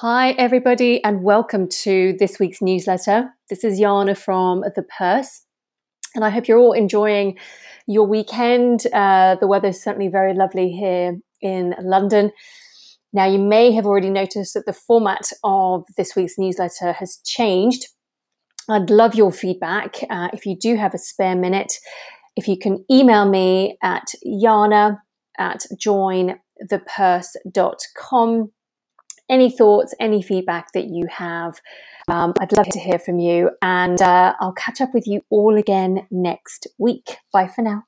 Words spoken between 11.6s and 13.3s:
London. Now,